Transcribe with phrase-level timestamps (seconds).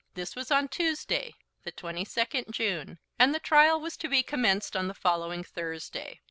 [0.15, 4.87] This was on Tuesday, the 22nd June, and the trial was to be commenced on
[4.87, 6.19] the following Thursday.